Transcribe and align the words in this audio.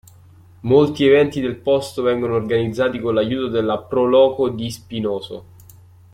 Molti 0.61 1.05
eventi 1.05 1.41
del 1.41 1.57
posto 1.57 2.01
vengono 2.01 2.33
organizzati 2.33 2.99
con 2.99 3.13
l'aiuto 3.13 3.49
della 3.49 3.77
Pro 3.77 4.05
Loco 4.05 4.49
di 4.49 4.67
Spinoso. 4.71 5.45